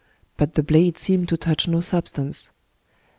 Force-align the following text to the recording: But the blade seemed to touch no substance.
But 0.35 0.53
the 0.53 0.63
blade 0.63 0.97
seemed 0.97 1.29
to 1.29 1.37
touch 1.37 1.67
no 1.67 1.79
substance. 1.79 2.49